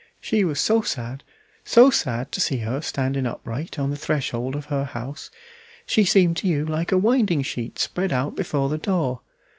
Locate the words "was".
0.43-0.59